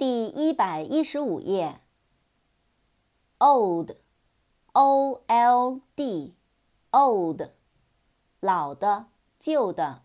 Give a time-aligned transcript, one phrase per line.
[0.00, 1.78] 第一百一十五页。
[3.36, 7.50] old，o l d，old，
[8.40, 9.08] 老的，
[9.38, 10.00] 旧的。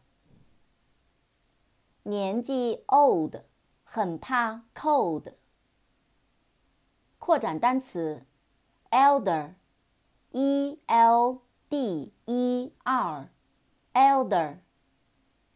[2.03, 3.43] 年纪 old，
[3.85, 5.35] 很怕 cold。
[7.17, 8.25] 扩展单词
[8.91, 11.39] ，elder，e l
[11.69, 14.57] d e r，elder，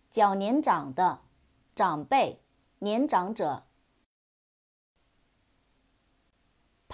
[0.10, 1.20] 较年长的，
[1.76, 2.40] 长辈，
[2.80, 3.66] 年长者。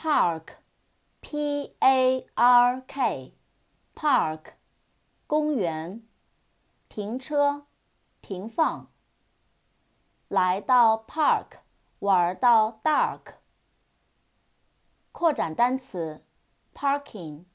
[0.05, 4.55] park，p a r k，park，
[5.27, 6.07] 公园，
[6.89, 7.67] 停车，
[8.21, 8.91] 停放。
[10.29, 11.59] 来到 park，
[11.99, 13.35] 玩到 dark。
[15.13, 16.25] 扩展单词，
[16.73, 17.47] parking，p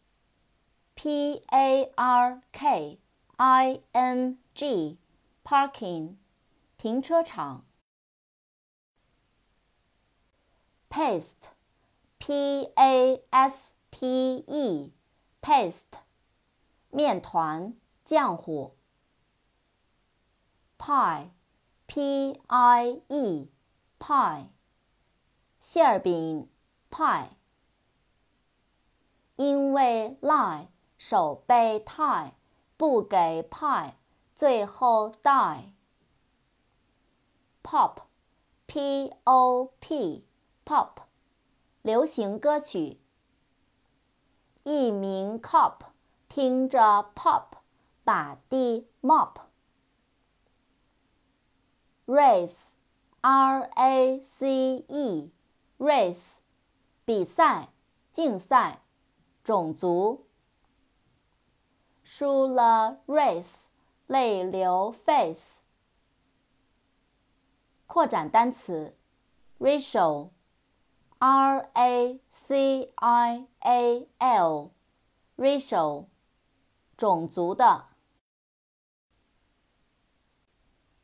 [1.48, 3.00] a r k
[3.38, 6.16] i n g，parking，
[6.78, 7.66] 停车场。
[12.31, 14.93] P A S T E,
[15.43, 15.99] paste,
[16.91, 17.75] 面团，
[18.07, 18.77] 浆糊。
[20.79, 24.47] pie，p i e，pie，
[25.59, 26.49] 馅饼
[26.89, 27.31] ，pie。
[29.35, 32.35] 因为 lie 手被 tie
[32.77, 33.95] 不给 pie，，
[34.37, 35.73] 最后 die。
[37.65, 38.03] pop
[38.69, 40.25] p o p
[40.65, 41.10] pop
[41.83, 42.99] 流行歌曲。
[44.65, 45.79] 一名 cop
[46.29, 47.59] 听着 pop
[48.05, 49.37] 把地 mop。
[52.07, 52.57] race
[53.21, 55.31] r a c e
[55.79, 56.35] race
[57.05, 57.69] 比赛
[58.13, 58.83] 竞赛。
[59.43, 60.27] 种族
[62.05, 63.63] 输了，race
[64.07, 65.61] 泪流 face。
[67.87, 68.97] 扩展单词
[69.59, 70.31] racial
[71.21, 76.07] R A C I A L，racial，
[76.97, 77.89] 种族的。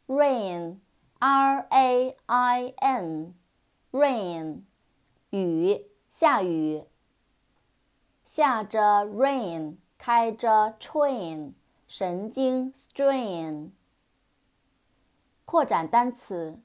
[0.07, 4.63] rain，r a i n，rain，
[5.29, 6.87] 雨，下雨。
[8.25, 11.53] 下着 rain，开着 train，
[11.87, 13.73] 神经 strain。
[15.45, 16.59] 扩展单词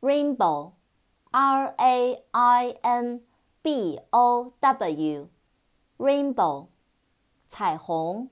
[0.00, 3.20] Rainbow，R A I N
[3.69, 6.69] B O W，rainbow，
[7.47, 8.31] 彩虹。